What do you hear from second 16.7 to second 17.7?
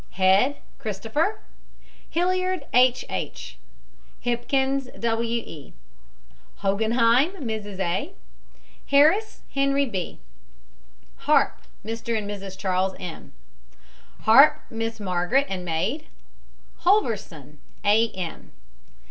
HOLVERSON,